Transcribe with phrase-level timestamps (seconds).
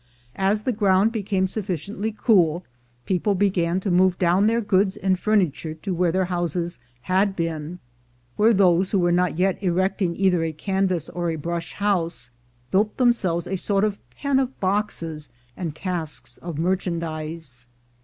[0.41, 2.65] As the ground became sufficiently cool,
[3.05, 7.77] people began to move down their goods and furniture to where their houses had been,
[8.35, 12.31] where those who were not yet erecting either a canvas or a brush house,
[12.71, 17.67] built themselves a sort of pen of boxes and casks of merchandise.